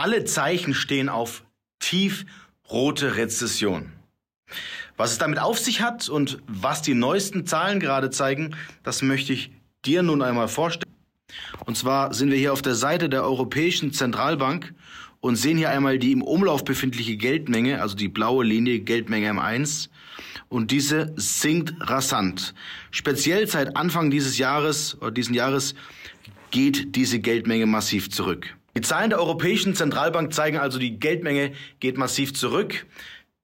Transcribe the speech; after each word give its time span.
Alle 0.00 0.24
Zeichen 0.24 0.72
stehen 0.72 1.10
auf 1.10 1.44
tiefrote 1.78 3.16
Rezession. 3.16 3.92
Was 4.96 5.12
es 5.12 5.18
damit 5.18 5.38
auf 5.38 5.58
sich 5.58 5.82
hat 5.82 6.08
und 6.08 6.38
was 6.46 6.80
die 6.80 6.94
neuesten 6.94 7.44
Zahlen 7.44 7.80
gerade 7.80 8.08
zeigen, 8.08 8.56
das 8.82 9.02
möchte 9.02 9.34
ich 9.34 9.50
dir 9.84 10.02
nun 10.02 10.22
einmal 10.22 10.48
vorstellen. 10.48 10.90
Und 11.66 11.76
zwar 11.76 12.14
sind 12.14 12.30
wir 12.30 12.38
hier 12.38 12.54
auf 12.54 12.62
der 12.62 12.76
Seite 12.76 13.10
der 13.10 13.24
Europäischen 13.24 13.92
Zentralbank 13.92 14.72
und 15.20 15.36
sehen 15.36 15.58
hier 15.58 15.68
einmal 15.68 15.98
die 15.98 16.12
im 16.12 16.22
Umlauf 16.22 16.64
befindliche 16.64 17.18
Geldmenge, 17.18 17.82
also 17.82 17.94
die 17.94 18.08
blaue 18.08 18.42
Linie 18.42 18.80
Geldmenge 18.80 19.30
M1. 19.32 19.90
Und 20.48 20.70
diese 20.70 21.12
sinkt 21.16 21.74
rasant. 21.78 22.54
Speziell 22.90 23.46
seit 23.46 23.76
Anfang 23.76 24.10
dieses 24.10 24.38
Jahres 24.38 24.96
oder 25.02 25.10
diesen 25.10 25.34
Jahres 25.34 25.74
geht 26.50 26.96
diese 26.96 27.20
Geldmenge 27.20 27.66
massiv 27.66 28.10
zurück. 28.10 28.56
Die 28.80 28.86
Zahlen 28.86 29.10
der 29.10 29.18
Europäischen 29.18 29.74
Zentralbank 29.74 30.32
zeigen 30.32 30.56
also, 30.56 30.78
die 30.78 30.98
Geldmenge 30.98 31.52
geht 31.80 31.98
massiv 31.98 32.32
zurück. 32.32 32.86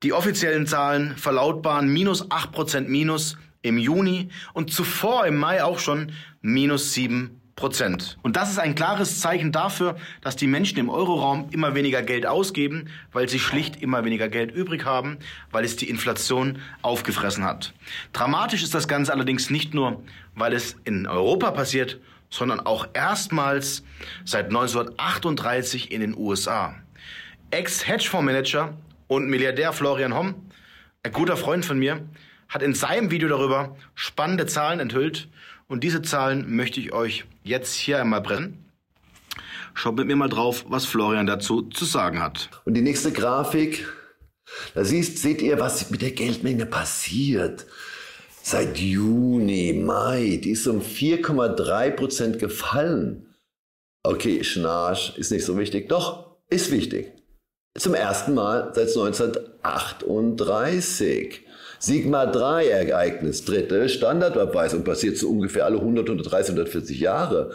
Die 0.03 0.15
offiziellen 0.15 0.67
Zahlen 0.67 1.15
verlautbaren 1.19 1.93
minus 1.93 2.31
8% 2.31 2.89
minus 2.89 3.37
im 3.61 3.77
Juni 3.77 4.31
und 4.55 4.73
zuvor 4.73 5.27
im 5.27 5.37
Mai 5.37 5.63
auch 5.63 5.79
schon 5.79 6.13
minus 6.41 6.95
7 6.95 7.39
Prozent. 7.55 8.17
Und 8.23 8.37
das 8.37 8.51
ist 8.51 8.59
ein 8.59 8.75
klares 8.75 9.21
Zeichen 9.21 9.53
dafür, 9.53 9.97
dass 10.23 10.37
die 10.37 10.47
Menschen 10.47 10.79
im 10.79 10.89
Euroraum 10.89 11.51
immer 11.51 11.75
weniger 11.75 12.01
Geld 12.03 12.25
ausgeben, 12.25 12.89
weil 13.13 13.29
sie 13.29 13.39
schlicht 13.39 13.83
immer 13.83 14.07
weniger 14.07 14.31
Geld 14.31 14.53
übrig 14.53 14.87
haben, 14.87 15.19
weil 15.51 15.67
es 15.67 15.77
die 15.77 15.91
Inflation 15.91 16.61
aufgefressen 16.81 17.45
hat. 17.45 17.75
Dramatisch 18.15 18.63
ist 18.63 18.75
das 18.75 18.89
Ganze 18.89 19.13
allerdings 19.13 19.51
nicht 19.51 19.75
nur, 19.75 20.03
weil 20.35 20.55
es 20.55 20.77
in 20.85 21.07
Europa 21.07 21.51
passiert, 21.51 22.01
sondern 22.31 22.61
auch 22.61 22.89
erstmals 22.93 23.83
seit 24.25 24.47
1938 24.47 25.91
in 25.91 26.01
den 26.01 26.17
USA. 26.17 26.75
Ex-Hedgefondsmanager 27.51 28.75
und 29.07 29.29
Milliardär 29.29 29.73
Florian 29.73 30.15
Homm, 30.15 30.35
ein 31.03 31.13
guter 31.13 31.37
Freund 31.37 31.65
von 31.65 31.79
mir, 31.79 32.09
hat 32.49 32.63
in 32.63 32.75
seinem 32.75 33.11
Video 33.11 33.29
darüber 33.29 33.77
spannende 33.95 34.47
Zahlen 34.47 34.81
enthüllt 34.81 35.29
und 35.69 35.83
diese 35.85 36.03
Zahlen 36.03 36.55
möchte 36.55 36.81
ich 36.81 36.93
euch 36.93 37.25
jetzt 37.43 37.75
hier 37.75 38.01
einmal 38.01 38.21
brennen. 38.21 38.65
Schaut 39.75 39.97
mit 39.97 40.07
mir 40.07 40.17
mal 40.17 40.29
drauf, 40.29 40.65
was 40.69 40.87
Florian 40.87 41.27
dazu 41.27 41.63
zu 41.63 41.85
sagen 41.85 42.23
hat. 42.23 42.49
Und 42.65 42.75
die 42.75 42.81
nächste 42.81 43.13
Grafik, 43.13 43.87
da 44.75 44.85
siehst, 44.85 45.19
seht 45.19 45.43
ihr, 45.43 45.59
was 45.59 45.91
mit 45.91 46.03
der 46.03 46.13
Geldmenge 46.13 46.67
passiert. 46.67 47.67
Seit 48.49 48.79
Juni, 48.79 49.73
Mai, 49.73 50.41
die 50.41 50.53
ist 50.53 50.69
um 50.69 50.81
4,3 50.81 51.91
Prozent 51.91 52.39
gefallen. 52.39 53.35
Okay, 54.05 54.45
Schnarch 54.45 55.19
ist 55.19 55.33
nicht 55.33 55.45
so 55.45 55.59
wichtig. 55.59 55.89
Doch, 55.89 56.37
ist 56.49 56.71
wichtig. 56.71 57.13
Zum 57.79 57.95
ersten 57.95 58.35
Mal 58.35 58.73
seit 58.75 58.89
1938. 58.89 61.43
Sigma 61.79 62.25
3 62.25 62.69
Ereignis, 62.69 63.45
dritte 63.45 63.91
Standardabweisung, 63.91 64.83
passiert 64.83 65.19
so 65.19 65.29
ungefähr 65.29 65.67
alle 65.67 65.77
100, 65.77 66.09
130, 66.09 66.55
140 66.55 66.99
Jahre. 66.99 67.51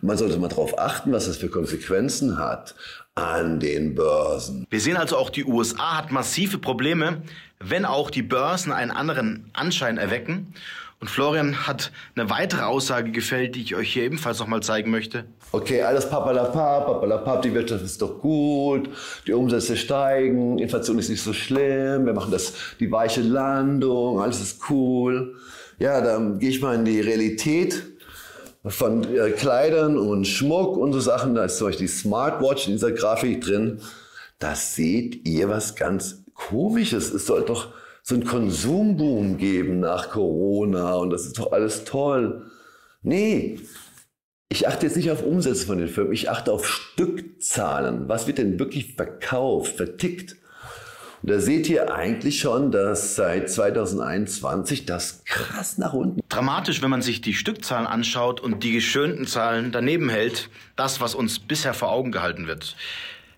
Man 0.00 0.16
sollte 0.16 0.38
mal 0.38 0.48
darauf 0.48 0.78
achten, 0.78 1.12
was 1.12 1.26
das 1.26 1.36
für 1.36 1.48
Konsequenzen 1.48 2.38
hat 2.38 2.74
an 3.14 3.60
den 3.60 3.94
Börsen. 3.94 4.66
Wir 4.70 4.80
sehen 4.80 4.96
also 4.96 5.18
auch, 5.18 5.28
die 5.28 5.44
USA 5.44 5.98
hat 5.98 6.12
massive 6.12 6.56
Probleme, 6.58 7.20
wenn 7.60 7.84
auch 7.84 8.08
die 8.10 8.22
Börsen 8.22 8.72
einen 8.72 8.90
anderen 8.90 9.50
Anschein 9.52 9.98
erwecken. 9.98 10.54
Und 11.00 11.08
Florian 11.08 11.66
hat 11.68 11.92
eine 12.16 12.28
weitere 12.28 12.62
Aussage 12.62 13.12
gefällt, 13.12 13.54
die 13.54 13.62
ich 13.62 13.76
euch 13.76 13.92
hier 13.92 14.02
ebenfalls 14.02 14.40
nochmal 14.40 14.62
zeigen 14.62 14.90
möchte. 14.90 15.24
Okay, 15.52 15.82
alles 15.82 16.10
papalapap, 16.10 16.86
papalapap, 16.86 17.42
die 17.42 17.54
Wirtschaft 17.54 17.84
ist 17.84 18.02
doch 18.02 18.18
gut, 18.20 18.90
die 19.26 19.32
Umsätze 19.32 19.76
steigen, 19.76 20.58
Inflation 20.58 20.98
ist 20.98 21.08
nicht 21.08 21.22
so 21.22 21.32
schlimm, 21.32 22.04
wir 22.04 22.14
machen 22.14 22.32
das, 22.32 22.52
die 22.80 22.90
weiche 22.90 23.20
Landung, 23.20 24.20
alles 24.20 24.40
ist 24.40 24.70
cool. 24.70 25.36
Ja, 25.78 26.00
dann 26.00 26.40
gehe 26.40 26.50
ich 26.50 26.60
mal 26.60 26.74
in 26.74 26.84
die 26.84 27.00
Realität 27.00 27.84
von 28.64 29.04
äh, 29.04 29.30
Kleidern 29.30 29.96
und 29.96 30.26
Schmuck 30.26 30.76
und 30.76 30.92
so 30.92 30.98
Sachen. 30.98 31.36
Da 31.36 31.44
ist 31.44 31.58
zum 31.58 31.68
Beispiel 31.68 31.86
die 31.86 31.92
Smartwatch 31.92 32.66
in 32.66 32.72
dieser 32.72 32.90
Grafik 32.90 33.42
drin. 33.42 33.80
Da 34.40 34.56
seht 34.56 35.26
ihr 35.26 35.48
was 35.48 35.76
ganz 35.76 36.24
Komisches. 36.34 37.12
Es 37.12 37.26
soll 37.26 37.42
doch 37.42 37.72
so 38.08 38.14
einen 38.14 38.24
Konsumboom 38.24 39.36
geben 39.36 39.80
nach 39.80 40.08
Corona 40.08 40.94
und 40.94 41.10
das 41.10 41.26
ist 41.26 41.38
doch 41.38 41.52
alles 41.52 41.84
toll. 41.84 42.50
Nee, 43.02 43.60
ich 44.48 44.66
achte 44.66 44.86
jetzt 44.86 44.96
nicht 44.96 45.10
auf 45.10 45.22
Umsätze 45.22 45.66
von 45.66 45.76
den 45.76 45.88
Firmen, 45.88 46.14
ich 46.14 46.30
achte 46.30 46.50
auf 46.50 46.66
Stückzahlen. 46.66 48.08
Was 48.08 48.26
wird 48.26 48.38
denn 48.38 48.58
wirklich 48.58 48.94
verkauft, 48.94 49.76
vertickt? 49.76 50.36
Und 51.20 51.30
da 51.30 51.38
seht 51.38 51.68
ihr 51.68 51.94
eigentlich 51.94 52.40
schon, 52.40 52.70
dass 52.70 53.14
seit 53.14 53.50
2021 53.50 54.86
das 54.86 55.22
krass 55.26 55.76
nach 55.76 55.92
unten. 55.92 56.22
Dramatisch, 56.30 56.80
wenn 56.80 56.88
man 56.88 57.02
sich 57.02 57.20
die 57.20 57.34
Stückzahlen 57.34 57.86
anschaut 57.86 58.40
und 58.40 58.64
die 58.64 58.72
geschönten 58.72 59.26
Zahlen 59.26 59.70
daneben 59.70 60.08
hält, 60.08 60.48
das, 60.76 61.02
was 61.02 61.14
uns 61.14 61.40
bisher 61.40 61.74
vor 61.74 61.92
Augen 61.92 62.10
gehalten 62.10 62.46
wird. 62.46 62.74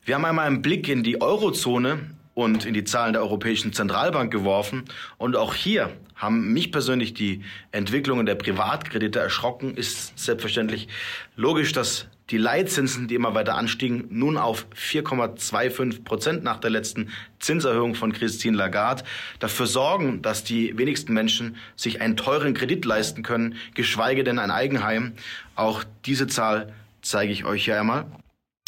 Wir 0.05 0.15
haben 0.15 0.25
einmal 0.25 0.47
einen 0.47 0.63
Blick 0.63 0.89
in 0.89 1.03
die 1.03 1.21
Eurozone 1.21 1.99
und 2.35 2.65
in 2.65 2.75
die 2.75 2.85
Zahlen 2.85 3.13
der 3.13 3.23
Europäischen 3.23 3.73
Zentralbank 3.73 4.33
geworfen. 4.33 4.85
Und 5.19 5.37
auch 5.37 5.55
hier 5.55 5.91
haben 6.15 6.53
mich 6.53 6.71
persönlich 6.71 7.15
die 7.15 7.43
Entwicklungen 7.73 8.27
der 8.27 8.35
Privatkredite 8.35 9.19
erschrocken. 9.19 9.75
Ist 9.75 10.19
selbstverständlich 10.19 10.89
logisch, 11.37 11.73
dass 11.73 12.07
die 12.31 12.39
Leitzinsen, 12.39 13.09
die 13.09 13.17
immer 13.17 13.35
weiter 13.35 13.57
anstiegen, 13.57 14.07
nun 14.11 14.37
auf 14.37 14.67
4,25 14.77 16.05
Prozent 16.05 16.45
nach 16.45 16.61
der 16.61 16.71
letzten 16.71 17.09
Zinserhöhung 17.41 17.95
von 17.95 18.13
Christine 18.13 18.57
Lagarde 18.57 19.03
dafür 19.41 19.67
sorgen, 19.67 20.23
dass 20.23 20.45
die 20.45 20.79
wenigsten 20.79 21.13
Menschen 21.13 21.57
sich 21.75 22.01
einen 22.01 22.17
teuren 22.17 22.55
Kredit 22.55 22.85
leisten 22.85 23.23
können, 23.23 23.57
geschweige 23.75 24.23
denn 24.23 24.39
ein 24.39 24.53
Eigenheim. 24.53 25.15
Auch 25.57 25.83
diese 26.07 26.29
Zahl 26.29 26.73
zeige 27.03 27.33
ich 27.33 27.45
euch 27.45 27.65
hier 27.65 27.81
einmal. 27.81 28.07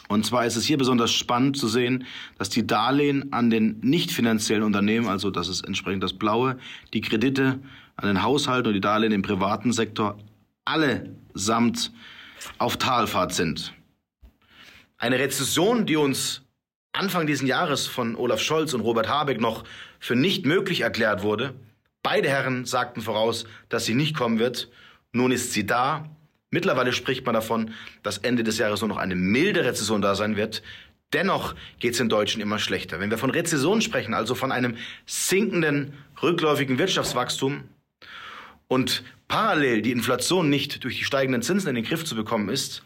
Und 0.09 0.27
zwar 0.27 0.47
ist 0.47 0.57
es 0.57 0.65
hier 0.65 0.79
besonders 0.79 1.13
spannend 1.13 1.57
zu 1.57 1.69
sehen, 1.69 2.05
dass 2.39 2.49
die 2.49 2.67
Darlehen 2.67 3.33
an 3.33 3.51
den 3.51 3.81
nicht 3.81 4.11
finanziellen 4.11 4.63
Unternehmen, 4.63 5.09
also 5.09 5.31
das 5.31 5.49
ist 5.49 5.65
entsprechend 5.65 6.03
das 6.03 6.13
Blaue, 6.13 6.59
die 6.93 7.01
Kredite 7.01 7.61
an 7.97 8.09
den 8.09 8.23
Haushalten 8.23 8.69
und 8.69 8.75
die 8.75 8.81
Darlehen 8.81 9.13
im 9.13 9.23
privaten 9.23 9.73
Sektor 9.73 10.19
allesamt 10.65 11.93
auf 12.59 12.77
Talfahrt 12.77 13.33
sind. 13.33 13.73
Eine 14.99 15.19
Rezession, 15.19 15.87
die 15.87 15.97
uns 15.97 16.43
Anfang 16.93 17.27
dieses 17.27 17.47
Jahres 17.47 17.87
von 17.87 18.17
Olaf 18.17 18.41
Scholz 18.41 18.75
und 18.75 18.83
Robert 18.83 19.09
Habeck 19.09 19.41
noch 19.41 19.65
für 19.99 20.15
nicht 20.15 20.45
möglich 20.45 20.83
erklärt 20.83 21.23
wurde. 21.23 21.55
Beide 22.03 22.29
Herren 22.29 22.67
sagten 22.67 23.01
voraus, 23.01 23.47
dass 23.69 23.87
sie 23.87 23.95
nicht 23.95 24.17
kommen 24.17 24.39
wird. 24.39 24.69
Nun 25.13 25.33
ist 25.33 25.53
sie 25.53 25.65
da 25.65 26.09
Mittlerweile 26.53 26.93
spricht 26.93 27.25
man 27.25 27.35
davon, 27.35 27.73
dass 28.03 28.19
Ende 28.19 28.45
des 28.45 28.59
Jahres 28.59 28.83
nur 28.83 28.89
noch 28.89 28.99
eine 28.99 29.17
milde 29.17 29.65
Rezession 29.65 30.03
da 30.03 30.15
sein 30.15 30.37
wird. 30.37 30.63
Dennoch 31.15 31.55
geht 31.81 31.93
es 31.93 31.99
den 31.99 32.11
Deutschen 32.11 32.43
immer 32.43 32.59
schlechter. 32.59 33.01
Wenn 33.01 33.11
wir 33.11 33.17
von 33.17 33.31
Rezession 33.31 33.81
sprechen, 33.81 34.13
also 34.13 34.35
von 34.35 34.53
einem 34.53 34.77
sinkenden, 35.07 35.95
rückläufigen 36.23 36.79
Wirtschaftswachstum 36.79 37.65
und 38.69 39.03
parallel 39.29 39.81
die 39.81 39.93
Inflation 39.93 40.51
nicht 40.51 40.85
durch 40.85 40.99
die 40.99 41.05
steigenden 41.05 41.41
Zinsen 41.41 41.71
in 41.71 41.75
den 41.75 41.85
Griff 41.85 42.05
zu 42.05 42.15
bekommen 42.15 42.51
ist, 42.51 42.83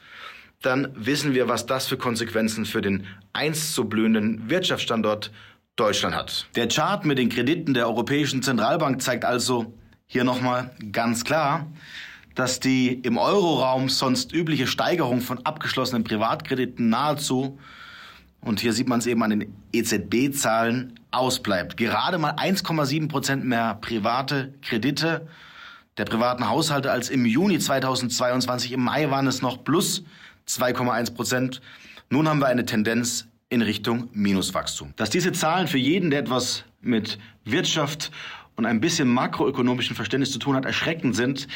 dann 0.62 0.92
wissen 0.94 1.34
wir, 1.34 1.48
was 1.48 1.66
das 1.66 1.88
für 1.88 1.96
Konsequenzen 1.96 2.66
für 2.66 2.80
den 2.80 3.04
einst 3.32 3.74
so 3.74 3.84
blühenden 3.84 4.48
Wirtschaftsstandort 4.48 5.32
Deutschland 5.74 6.14
hat. 6.14 6.46
Der 6.54 6.68
Chart 6.68 7.04
mit 7.04 7.18
den 7.18 7.30
Krediten 7.30 7.74
der 7.74 7.88
Europäischen 7.88 8.42
Zentralbank 8.42 9.02
zeigt 9.02 9.24
also 9.24 9.74
hier 10.06 10.22
nochmal 10.22 10.70
ganz 10.92 11.24
klar, 11.24 11.66
dass 12.36 12.60
die 12.60 12.92
im 12.92 13.18
Euroraum 13.18 13.88
sonst 13.88 14.32
übliche 14.32 14.68
Steigerung 14.68 15.20
von 15.20 15.44
abgeschlossenen 15.44 16.04
Privatkrediten 16.04 16.88
nahezu, 16.88 17.58
und 18.40 18.60
hier 18.60 18.72
sieht 18.72 18.86
man 18.86 19.00
es 19.00 19.06
eben 19.06 19.22
an 19.24 19.30
den 19.30 19.54
EZB-Zahlen, 19.72 21.00
ausbleibt. 21.10 21.76
Gerade 21.76 22.18
mal 22.18 22.34
1,7 22.34 23.08
Prozent 23.08 23.44
mehr 23.44 23.74
private 23.80 24.54
Kredite 24.62 25.26
der 25.96 26.04
privaten 26.04 26.48
Haushalte 26.48 26.92
als 26.92 27.08
im 27.08 27.24
Juni 27.24 27.58
2022. 27.58 28.72
Im 28.72 28.84
Mai 28.84 29.10
waren 29.10 29.26
es 29.26 29.40
noch 29.40 29.64
plus 29.64 30.04
2,1 30.46 31.14
Prozent. 31.14 31.60
Nun 32.10 32.28
haben 32.28 32.38
wir 32.38 32.46
eine 32.46 32.66
Tendenz 32.66 33.26
in 33.48 33.62
Richtung 33.62 34.10
Minuswachstum. 34.12 34.92
Dass 34.96 35.10
diese 35.10 35.32
Zahlen 35.32 35.68
für 35.68 35.78
jeden, 35.78 36.10
der 36.10 36.20
etwas 36.20 36.64
mit 36.80 37.18
Wirtschaft 37.44 38.10
und 38.56 38.66
ein 38.66 38.80
bisschen 38.80 39.08
makroökonomischen 39.08 39.94
Verständnis 39.96 40.32
zu 40.32 40.38
tun 40.38 40.56
hat, 40.56 40.64
erschreckend 40.64 41.14
sind, 41.14 41.46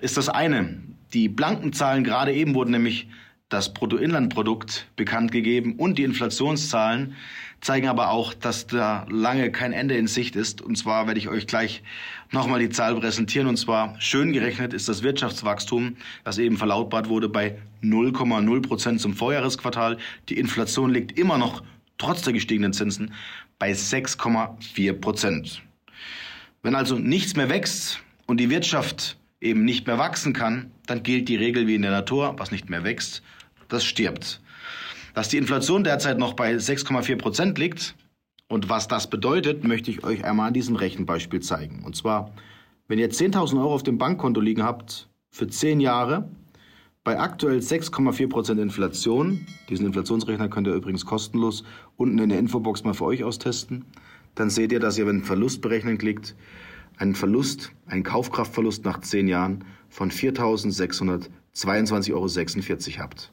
ist 0.00 0.16
das 0.16 0.28
eine. 0.28 0.80
Die 1.12 1.28
blanken 1.28 1.72
Zahlen 1.72 2.02
gerade 2.02 2.32
eben 2.32 2.54
wurden 2.54 2.70
nämlich 2.70 3.08
das 3.48 3.72
Bruttoinlandprodukt 3.72 4.88
bekannt 4.96 5.30
gegeben 5.30 5.76
und 5.76 5.98
die 5.98 6.02
Inflationszahlen 6.02 7.14
zeigen 7.60 7.88
aber 7.88 8.10
auch, 8.10 8.34
dass 8.34 8.66
da 8.66 9.06
lange 9.08 9.50
kein 9.50 9.72
Ende 9.72 9.96
in 9.96 10.08
Sicht 10.08 10.36
ist. 10.36 10.60
Und 10.60 10.76
zwar 10.76 11.06
werde 11.06 11.18
ich 11.20 11.28
euch 11.28 11.46
gleich 11.46 11.82
nochmal 12.32 12.60
die 12.60 12.70
Zahl 12.70 12.94
präsentieren. 12.96 13.46
Und 13.46 13.56
zwar 13.56 14.00
schön 14.00 14.32
gerechnet 14.32 14.72
ist 14.72 14.88
das 14.88 15.02
Wirtschaftswachstum, 15.02 15.96
das 16.24 16.38
eben 16.38 16.56
verlautbart 16.56 17.08
wurde, 17.08 17.28
bei 17.28 17.58
0,0 17.82 18.62
Prozent 18.62 19.00
zum 19.00 19.14
Vorjahresquartal. 19.14 19.96
Die 20.28 20.38
Inflation 20.38 20.90
liegt 20.90 21.18
immer 21.18 21.38
noch, 21.38 21.62
trotz 21.98 22.22
der 22.22 22.32
gestiegenen 22.32 22.72
Zinsen, 22.72 23.12
bei 23.58 23.72
6,4 23.72 24.92
Prozent. 24.92 25.62
Wenn 26.66 26.74
also 26.74 26.98
nichts 26.98 27.36
mehr 27.36 27.48
wächst 27.48 28.00
und 28.26 28.40
die 28.40 28.50
Wirtschaft 28.50 29.18
eben 29.40 29.64
nicht 29.64 29.86
mehr 29.86 29.98
wachsen 29.98 30.32
kann, 30.32 30.72
dann 30.88 31.04
gilt 31.04 31.28
die 31.28 31.36
Regel 31.36 31.68
wie 31.68 31.76
in 31.76 31.82
der 31.82 31.92
Natur, 31.92 32.34
was 32.38 32.50
nicht 32.50 32.68
mehr 32.68 32.82
wächst, 32.82 33.22
das 33.68 33.84
stirbt. 33.84 34.40
Dass 35.14 35.28
die 35.28 35.36
Inflation 35.36 35.84
derzeit 35.84 36.18
noch 36.18 36.32
bei 36.32 36.56
6,4 36.56 37.18
Prozent 37.18 37.58
liegt 37.58 37.94
und 38.48 38.68
was 38.68 38.88
das 38.88 39.08
bedeutet, 39.08 39.62
möchte 39.62 39.92
ich 39.92 40.02
euch 40.02 40.24
einmal 40.24 40.48
an 40.48 40.54
diesem 40.54 40.74
Rechenbeispiel 40.74 41.38
zeigen. 41.38 41.84
Und 41.84 41.94
zwar, 41.94 42.32
wenn 42.88 42.98
ihr 42.98 43.12
10.000 43.12 43.60
Euro 43.60 43.72
auf 43.72 43.84
dem 43.84 43.96
Bankkonto 43.96 44.40
liegen 44.40 44.64
habt 44.64 45.08
für 45.30 45.46
10 45.46 45.78
Jahre, 45.78 46.28
bei 47.04 47.20
aktuell 47.20 47.58
6,4 47.58 48.28
Prozent 48.28 48.58
Inflation, 48.58 49.46
diesen 49.68 49.86
Inflationsrechner 49.86 50.48
könnt 50.48 50.66
ihr 50.66 50.74
übrigens 50.74 51.06
kostenlos 51.06 51.62
unten 51.96 52.18
in 52.18 52.28
der 52.28 52.40
Infobox 52.40 52.82
mal 52.82 52.94
für 52.94 53.04
euch 53.04 53.22
austesten, 53.22 53.84
dann 54.36 54.50
seht 54.50 54.70
ihr, 54.70 54.78
dass 54.78 54.96
ihr, 54.96 55.06
wenn 55.06 55.24
Verlust 55.24 55.60
berechnen 55.60 55.98
klickt, 55.98 56.36
einen 56.96 57.16
Verlust, 57.16 57.72
einen 57.86 58.04
Kaufkraftverlust 58.04 58.84
nach 58.84 59.00
10 59.00 59.28
Jahren 59.28 59.64
von 59.88 60.10
4.622,46 60.10 62.12
Euro 62.12 62.28
habt. 63.02 63.32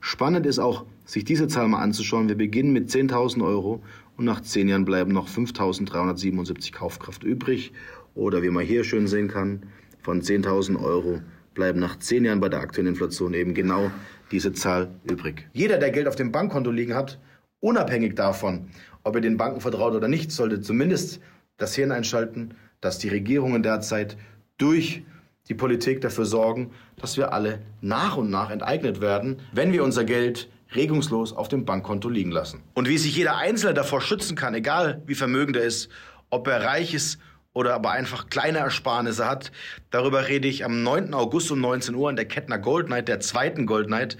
Spannend 0.00 0.46
ist 0.46 0.58
auch, 0.58 0.84
sich 1.04 1.24
diese 1.24 1.48
Zahl 1.48 1.68
mal 1.68 1.80
anzuschauen. 1.80 2.28
Wir 2.28 2.36
beginnen 2.36 2.72
mit 2.72 2.90
10.000 2.90 3.44
Euro 3.44 3.82
und 4.16 4.24
nach 4.24 4.40
10 4.40 4.68
Jahren 4.68 4.84
bleiben 4.84 5.12
noch 5.12 5.28
5.377 5.28 6.72
Kaufkraft 6.72 7.24
übrig. 7.24 7.72
Oder 8.14 8.42
wie 8.42 8.50
man 8.50 8.64
hier 8.64 8.84
schön 8.84 9.06
sehen 9.06 9.28
kann, 9.28 9.62
von 10.02 10.20
10.000 10.20 10.82
Euro 10.82 11.20
bleiben 11.54 11.80
nach 11.80 11.98
10 11.98 12.24
Jahren 12.24 12.40
bei 12.40 12.48
der 12.48 12.60
aktuellen 12.60 12.88
Inflation 12.88 13.34
eben 13.34 13.54
genau 13.54 13.90
diese 14.32 14.52
Zahl 14.52 14.90
übrig. 15.10 15.48
Jeder, 15.52 15.78
der 15.78 15.90
Geld 15.90 16.08
auf 16.08 16.16
dem 16.16 16.32
Bankkonto 16.32 16.70
liegen 16.70 16.94
hat, 16.94 17.18
unabhängig 17.62 18.14
davon, 18.14 18.68
ob 19.04 19.14
er 19.14 19.20
den 19.22 19.38
Banken 19.38 19.60
vertraut 19.60 19.94
oder 19.94 20.08
nicht, 20.08 20.30
sollte 20.30 20.60
zumindest 20.60 21.20
das 21.56 21.74
Hirn 21.74 21.92
einschalten, 21.92 22.54
dass 22.80 22.98
die 22.98 23.08
Regierungen 23.08 23.62
derzeit 23.62 24.16
durch 24.58 25.04
die 25.48 25.54
Politik 25.54 26.00
dafür 26.00 26.24
sorgen, 26.24 26.72
dass 26.96 27.16
wir 27.16 27.32
alle 27.32 27.60
nach 27.80 28.16
und 28.16 28.30
nach 28.30 28.50
enteignet 28.50 29.00
werden, 29.00 29.40
wenn 29.52 29.72
wir 29.72 29.82
unser 29.84 30.04
Geld 30.04 30.48
regungslos 30.74 31.32
auf 31.32 31.48
dem 31.48 31.64
Bankkonto 31.64 32.08
liegen 32.08 32.30
lassen. 32.30 32.62
Und 32.74 32.88
wie 32.88 32.98
sich 32.98 33.16
jeder 33.16 33.36
Einzelne 33.36 33.74
davor 33.74 34.00
schützen 34.00 34.36
kann, 34.36 34.54
egal 34.54 35.02
wie 35.06 35.14
vermögend 35.14 35.56
er 35.56 35.64
ist, 35.64 35.88
ob 36.30 36.46
er 36.48 36.64
reich 36.64 36.94
ist 36.94 37.18
oder 37.52 37.74
aber 37.74 37.90
einfach 37.90 38.28
kleine 38.28 38.58
Ersparnisse 38.58 39.28
hat, 39.28 39.52
darüber 39.90 40.28
rede 40.28 40.48
ich 40.48 40.64
am 40.64 40.82
9. 40.82 41.12
August 41.12 41.50
um 41.50 41.60
19 41.60 41.94
Uhr 41.94 42.08
in 42.08 42.16
der 42.16 42.24
Kettner 42.24 42.58
Gold 42.58 42.88
Night, 42.88 43.08
der 43.08 43.20
zweiten 43.20 43.66
Gold 43.66 43.90
Night. 43.90 44.16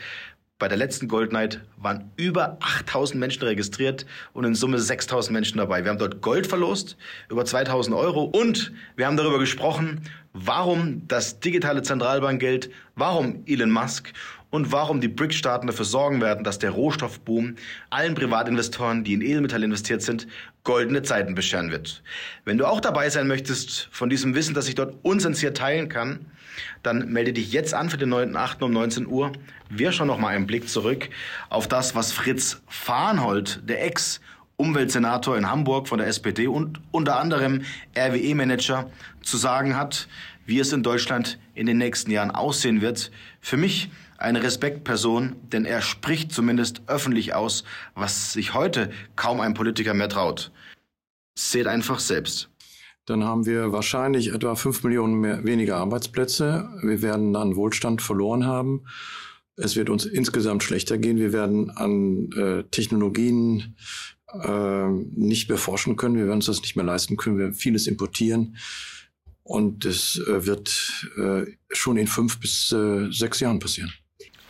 Bei 0.63 0.69
der 0.69 0.79
letzten 0.79 1.09
Gold 1.09 1.33
Night 1.33 1.61
waren 1.77 2.13
über 2.17 2.57
8000 2.61 3.19
Menschen 3.19 3.43
registriert 3.43 4.07
und 4.33 4.45
in 4.45 4.55
Summe 4.55 4.79
6000 4.79 5.33
Menschen 5.33 5.59
dabei. 5.59 5.83
Wir 5.83 5.91
haben 5.91 5.99
dort 5.99 6.21
Gold 6.21 6.47
verlost, 6.47 6.97
über 7.29 7.45
2000 7.45 7.97
Euro 7.97 8.23
und 8.23 8.71
wir 8.95 9.09
haben 9.09 9.17
darüber 9.17 9.41
gesprochen, 9.41 10.03
warum 10.35 11.03
das 11.09 11.41
digitale 11.41 11.83
Zentralbankgeld, 11.83 12.71
warum 12.95 13.43
Elon 13.45 13.73
Musk 13.73 14.13
und 14.53 14.71
warum 14.71 15.01
die 15.01 15.09
BRIC-Staaten 15.09 15.67
dafür 15.67 15.87
sorgen 15.87 16.21
werden, 16.21 16.45
dass 16.45 16.59
der 16.59 16.71
Rohstoffboom 16.71 17.57
allen 17.89 18.15
Privatinvestoren, 18.15 19.03
die 19.03 19.15
in 19.15 19.23
Edelmetall 19.23 19.65
investiert 19.65 20.03
sind, 20.03 20.29
goldene 20.63 21.03
Zeiten 21.03 21.35
bescheren 21.35 21.71
wird. 21.71 22.03
Wenn 22.45 22.59
du 22.59 22.67
auch 22.67 22.81
dabei 22.81 23.09
sein 23.09 23.27
möchtest 23.27 23.89
von 23.91 24.11
diesem 24.11 24.35
Wissen, 24.35 24.55
das 24.55 24.69
ich 24.69 24.75
dort 24.75 24.95
unsensiert 25.03 25.57
teilen 25.57 25.89
kann, 25.89 26.27
dann 26.83 27.11
melde 27.11 27.33
dich 27.33 27.51
jetzt 27.51 27.73
an 27.73 27.89
für 27.89 27.97
den 27.97 28.13
9.8. 28.13 28.63
um 28.63 28.73
19 28.73 29.07
Uhr. 29.07 29.33
Wir 29.71 29.91
schauen 29.91 30.09
noch 30.09 30.19
mal 30.19 30.29
einen 30.29 30.47
Blick 30.47 30.69
zurück 30.69 31.09
auf 31.49 31.67
das, 31.67 31.95
was 31.95 32.13
Fritz 32.13 32.61
Farnhold, 32.69 33.63
der 33.67 33.85
Ex- 33.87 34.21
Umweltsenator 34.59 35.37
in 35.37 35.51
Hamburg 35.51 35.89
von 35.89 35.99
der 35.99 36.07
SPD 36.07 36.47
und 36.47 36.79
unter 36.93 37.19
anderem 37.19 37.63
RWE-Manager 37.97 38.91
zu 39.23 39.37
sagen 39.39 39.77
hat, 39.77 40.07
wie 40.47 40.61
es 40.61 40.73
in 40.73 40.83
Deutschland 40.83 41.39
in 41.55 41.67
den 41.67 41.79
nächsten 41.79 42.11
Jahren 42.13 42.31
aussehen 42.31 42.81
wird. 42.81 43.11
Für 43.41 43.57
mich 43.57 43.91
eine 44.23 44.43
Respektperson, 44.43 45.37
denn 45.53 45.65
er 45.65 45.83
spricht 45.83 46.33
zumindest 46.33 46.83
öffentlich 46.87 47.35
aus, 47.35 47.65
was 47.95 48.33
sich 48.33 48.55
heute 48.55 48.91
kaum 49.17 49.41
ein 49.41 49.55
Politiker 49.55 49.95
mehr 49.95 50.09
traut. 50.09 50.53
Seht 51.35 51.67
einfach 51.67 51.99
selbst 51.99 52.53
dann 53.07 53.25
haben 53.25 53.47
wir 53.47 53.73
wahrscheinlich 53.73 54.33
etwa 54.33 54.55
fünf 54.55 54.85
Millionen 54.85 55.15
mehr, 55.15 55.45
weniger 55.45 55.77
Arbeitsplätze. 55.77 56.69
Wir 56.83 57.03
werden 57.03 57.35
an 57.35 57.57
Wohlstand 57.57 58.01
verloren 58.01 58.47
haben. 58.47 58.87
Es 59.57 59.77
wird 59.77 59.91
uns 59.91 60.07
insgesamt 60.07 60.63
schlechter 60.63 60.99
gehen. 60.99 61.19
Wir 61.19 61.33
werden 61.33 61.71
an 61.71 62.31
äh, 62.33 62.65
Technologien 62.71 63.77
äh, 64.33 64.89
nicht 64.89 65.49
mehr 65.49 65.59
forschen 65.59 65.97
können. 65.97 66.17
Wir 66.17 66.25
werden 66.25 66.37
uns 66.37 66.47
das 66.47 66.63
nicht 66.63 66.77
mehr 66.77 66.85
leisten 66.85 67.17
können. 67.17 67.39
Wir 67.39 67.47
werden 67.47 67.55
vieles 67.55 67.87
importieren. 67.87 68.57
Und 69.43 69.85
es 69.85 70.19
äh, 70.29 70.47
wird 70.47 71.11
äh, 71.17 71.45
schon 71.73 71.97
in 71.97 72.07
fünf 72.07 72.39
bis 72.39 72.71
äh, 72.73 73.11
sechs 73.11 73.41
Jahren 73.41 73.59
passieren. 73.59 73.93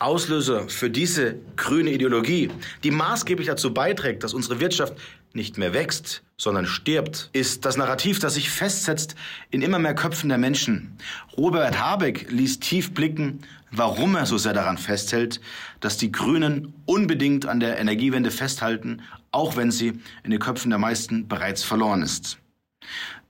Auslöser 0.03 0.69
für 0.69 0.91
diese 0.91 1.37
grüne 1.57 1.91
Ideologie, 1.91 2.51
die 2.83 2.91
maßgeblich 2.91 3.49
dazu 3.49 3.73
beiträgt, 3.73 4.25
dass 4.25 4.35
unsere 4.35 4.61
Wirtschaft 4.61 4.95
nicht 5.33 5.59
mehr 5.59 5.73
wächst, 5.73 6.23
sondern 6.37 6.67
stirbt, 6.67 7.31
ist 7.33 7.65
das 7.65 7.77
Narrativ, 7.77 8.19
das 8.19 8.35
sich 8.35 8.51
festsetzt 8.51 9.15
in 9.51 9.63
immer 9.63 9.79
mehr 9.79 9.95
Köpfen 9.95 10.29
der 10.29 10.39
Menschen. 10.39 10.97
Robert 11.37 11.81
Habeck 11.81 12.31
ließ 12.31 12.61
tief 12.61 12.93
blicken, 12.93 13.41
warum 13.71 14.15
er 14.17 14.27
so 14.27 14.39
sehr 14.39 14.53
daran 14.53 14.77
festhält, 14.77 15.41
dass 15.81 15.97
die 15.97 16.13
Grünen 16.13 16.75
unbedingt 16.85 17.47
an 17.47 17.61
der 17.61 17.79
Energiewende 17.79 18.31
festhalten, 18.31 19.03
auch 19.31 19.57
wenn 19.57 19.71
sie 19.71 20.01
in 20.25 20.31
den 20.31 20.41
Köpfen 20.41 20.71
der 20.71 20.79
meisten 20.79 21.29
bereits 21.29 21.63
verloren 21.63 22.03
ist. 22.03 22.39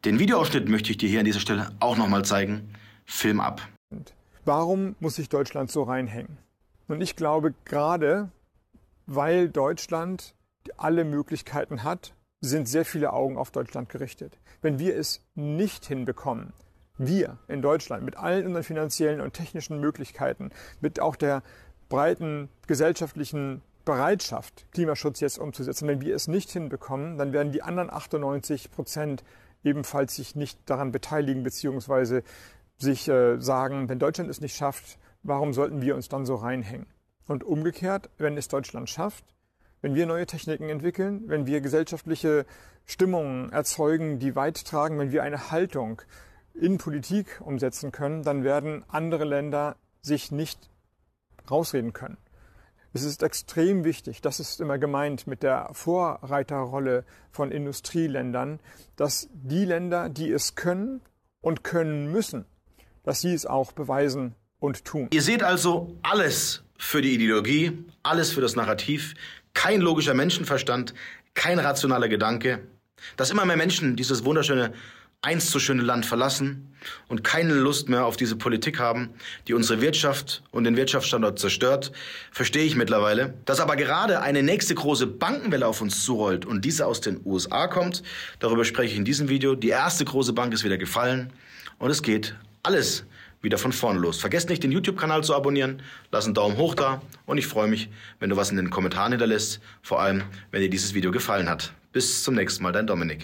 Den 0.05 0.19
Videoausschnitt 0.19 0.69
möchte 0.69 0.91
ich 0.91 0.97
dir 0.97 1.09
hier 1.09 1.21
an 1.21 1.27
dieser 1.27 1.41
Stelle 1.41 1.71
auch 1.79 1.97
nochmal 1.97 2.25
zeigen. 2.25 2.75
Film 3.05 3.41
ab. 3.41 3.63
Warum 4.45 4.97
muss 4.99 5.17
sich 5.17 5.29
Deutschland 5.29 5.71
so 5.71 5.85
reinhängen? 5.85 6.39
Und 6.93 7.01
ich 7.01 7.17
glaube, 7.17 7.55
gerade 7.65 8.31
weil 9.07 9.49
Deutschland 9.49 10.35
alle 10.77 11.05
Möglichkeiten 11.07 11.85
hat, 11.85 12.13
sind 12.43 12.69
sehr 12.69 12.85
viele 12.85 13.15
Augen 13.15 13.39
auf 13.39 13.51
Deutschland 13.51 13.89
gerichtet. 13.89 14.39
Wenn 14.61 14.79
wir 14.79 14.95
es 14.99 15.25
nicht 15.35 15.87
hinbekommen, 15.87 16.53
wir 16.99 17.39
in 17.49 17.63
Deutschland 17.63 18.05
mit 18.05 18.19
allen 18.19 18.45
unseren 18.45 18.63
finanziellen 18.63 19.23
und 19.23 19.33
technischen 19.33 19.81
Möglichkeiten, 19.81 20.51
mit 20.83 21.01
auch 21.01 21.17
der 21.17 21.43
breiten 21.89 22.51
gesellschaftlichen 22.67 23.63
Bereitschaft, 23.87 24.67
Klimaschutz 24.73 25.21
jetzt 25.21 25.39
umzusetzen, 25.39 25.89
wenn 25.89 26.03
wir 26.03 26.15
es 26.15 26.29
nicht 26.29 26.51
hinbekommen, 26.51 27.17
dann 27.17 27.33
werden 27.33 27.53
die 27.53 27.63
anderen 27.63 27.89
98 27.89 28.71
Prozent 28.71 29.25
ebenfalls 29.65 30.17
sich 30.17 30.37
nicht 30.37 30.59
daran 30.67 30.93
beteiligen, 30.93 31.43
beziehungsweise 31.43 32.23
sich 32.77 33.09
äh, 33.09 33.41
sagen, 33.41 33.89
wenn 33.89 33.99
Deutschland 33.99 34.29
es 34.29 34.43
nicht 34.43 34.57
schafft, 34.57 34.99
warum 35.23 35.53
sollten 35.53 35.83
wir 35.83 35.95
uns 35.95 36.09
dann 36.09 36.27
so 36.27 36.35
reinhängen? 36.35 36.87
Und 37.27 37.45
umgekehrt, 37.45 38.11
wenn 38.19 38.37
es 38.37 38.49
Deutschland 38.49 38.91
schafft, 38.91 39.25
wenn 39.81 39.95
wir 39.95 40.07
neue 40.07 40.27
Techniken 40.27 40.69
entwickeln, 40.69 41.25
wenn 41.27 41.47
wir 41.47 41.61
gesellschaftliche 41.61 42.47
Stimmungen 42.85 43.51
erzeugen, 43.53 44.19
die 44.19 44.37
weit 44.37 44.65
tragen, 44.65 44.99
wenn 44.99 45.13
wir 45.13 45.23
eine 45.23 45.51
Haltung 45.51 46.03
in 46.55 46.79
Politik 46.79 47.41
umsetzen 47.41 47.93
können, 47.93 48.23
dann 48.23 48.45
werden 48.45 48.85
andere 48.89 49.25
Länder 49.25 49.77
sich 50.01 50.31
nicht 50.31 50.71
rausreden 51.51 51.93
können. 51.93 52.19
Es 52.95 53.05
ist 53.05 53.23
extrem 53.23 53.85
wichtig, 53.85 54.21
das 54.21 54.39
ist 54.39 54.61
immer 54.61 54.79
gemeint 54.79 55.27
mit 55.27 55.43
der 55.43 55.71
Vorreiterrolle 55.73 57.05
von 57.31 57.51
Industrieländern, 57.51 58.61
dass 58.97 59.29
die 59.33 59.65
Länder, 59.65 60.11
die 60.11 60.31
es 60.31 60.55
können 60.55 61.01
und 61.41 61.65
können 61.65 62.13
müssen, 62.13 62.45
dass 63.03 63.23
sie 63.23 63.33
es 63.33 63.47
auch 63.47 63.73
beweisen 63.73 64.35
und 64.63 64.85
tun. 64.85 65.09
Ihr 65.13 65.23
seht 65.23 65.43
also 65.43 65.97
alles 66.03 66.63
für 66.79 67.03
die 67.03 67.15
Ideologie, 67.15 67.73
alles 68.03 68.33
für 68.33 68.41
das 68.41 68.57
Narrativ, 68.57 69.15
kein 69.55 69.81
logischer 69.81 70.15
Menschenverstand, 70.15 70.95
kein 71.35 71.59
rationaler 71.59 72.09
Gedanke, 72.09 72.61
dass 73.17 73.31
immer 73.31 73.45
mehr 73.45 73.57
Menschen 73.57 73.97
dieses 73.97 74.25
wunderschöne, 74.25 74.73
einst 75.21 75.51
so 75.51 75.59
schöne 75.59 75.83
Land 75.83 76.05
verlassen 76.05 76.75
und 77.09 77.23
keine 77.23 77.55
Lust 77.55 77.89
mehr 77.89 78.07
auf 78.07 78.17
diese 78.17 78.35
Politik 78.35 78.81
haben, 78.81 79.11
die 79.47 79.55
unsere 79.55 79.81
Wirtschaft 79.81 80.43
und 80.51 80.65
den 80.65 80.77
Wirtschaftsstandort 80.77 81.39
zerstört, 81.39 81.93
verstehe 82.33 82.65
ich 82.65 82.75
mittlerweile. 82.75 83.35
Dass 83.45 83.61
aber 83.61 83.77
gerade 83.77 84.21
eine 84.21 84.43
nächste 84.43 84.75
große 84.75 85.07
Bankenwelle 85.07 85.67
auf 85.67 85.81
uns 85.81 86.05
zurollt 86.05 86.45
und 86.45 86.65
diese 86.65 86.87
aus 86.87 87.01
den 87.01 87.21
USA 87.25 87.69
kommt, 87.69 88.03
darüber 88.41 88.65
spreche 88.65 88.93
ich 88.93 88.99
in 88.99 89.05
diesem 89.05 89.29
Video. 89.29 89.55
Die 89.55 89.69
erste 89.69 90.05
große 90.05 90.33
Bank 90.33 90.53
ist 90.55 90.65
wieder 90.65 90.79
gefallen 90.79 91.33
und 91.79 91.91
es 91.91 92.03
geht 92.03 92.35
alles 92.65 93.05
wieder 93.43 93.59
von 93.59 93.73
vorne 93.73 93.99
los. 93.99 94.19
Vergesst 94.19 94.49
nicht, 94.49 94.63
den 94.63 94.73
YouTube-Kanal 94.73 95.23
zu 95.25 95.35
abonnieren, 95.35 95.83
lass 96.11 96.25
einen 96.25 96.35
Daumen 96.35 96.57
hoch 96.57 96.75
da 96.75 97.03
und 97.27 97.39
ich 97.39 97.47
freue 97.47 97.69
mich, 97.69 97.91
wenn 98.21 98.31
du 98.31 98.37
was 98.37 98.51
in 98.51 98.57
den 98.57 98.71
Kommentaren 98.71 99.13
hinterlässt, 99.13 99.61
vor 99.83 100.01
allem, 100.01 100.23
wenn 100.51 100.63
dir 100.63 100.71
dieses 100.71 100.95
Video 100.95 101.11
gefallen 101.11 101.49
hat. 101.49 101.73
Bis 101.93 102.23
zum 102.23 102.35
nächsten 102.35 102.63
Mal, 102.63 102.73
dein 102.73 102.87
Dominik. 102.87 103.21